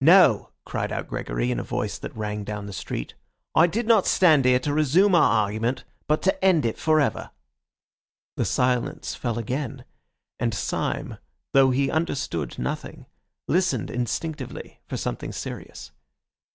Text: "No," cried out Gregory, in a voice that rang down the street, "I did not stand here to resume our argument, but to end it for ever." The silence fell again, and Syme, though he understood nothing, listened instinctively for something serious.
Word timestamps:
"No," 0.00 0.52
cried 0.64 0.90
out 0.90 1.06
Gregory, 1.06 1.50
in 1.50 1.60
a 1.60 1.62
voice 1.62 1.98
that 1.98 2.16
rang 2.16 2.44
down 2.44 2.64
the 2.64 2.72
street, 2.72 3.12
"I 3.54 3.66
did 3.66 3.86
not 3.86 4.06
stand 4.06 4.46
here 4.46 4.58
to 4.60 4.72
resume 4.72 5.14
our 5.14 5.30
argument, 5.44 5.84
but 6.08 6.22
to 6.22 6.42
end 6.42 6.64
it 6.64 6.78
for 6.78 6.98
ever." 6.98 7.30
The 8.38 8.46
silence 8.46 9.14
fell 9.14 9.36
again, 9.38 9.84
and 10.40 10.54
Syme, 10.54 11.18
though 11.52 11.72
he 11.72 11.90
understood 11.90 12.58
nothing, 12.58 13.04
listened 13.48 13.90
instinctively 13.90 14.80
for 14.86 14.96
something 14.96 15.30
serious. 15.30 15.90